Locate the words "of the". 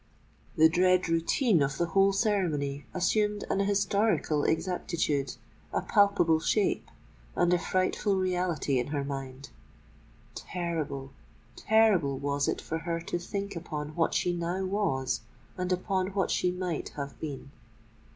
1.61-1.85